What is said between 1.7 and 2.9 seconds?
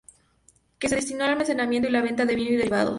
y la venta de vino y derivados.